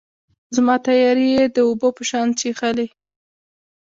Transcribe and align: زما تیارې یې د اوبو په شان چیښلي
زما 0.55 0.75
تیارې 0.87 1.25
یې 1.35 1.43
د 1.55 1.57
اوبو 1.67 1.89
په 1.97 2.03
شان 2.09 2.27
چیښلي 2.39 2.87